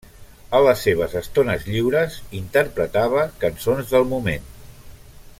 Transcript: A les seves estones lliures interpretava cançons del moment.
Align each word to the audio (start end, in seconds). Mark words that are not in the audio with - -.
A 0.59 0.61
les 0.67 0.79
seves 0.87 1.11
estones 1.19 1.67
lliures 1.73 2.17
interpretava 2.39 3.27
cançons 3.43 3.93
del 3.95 4.09
moment. 4.15 4.49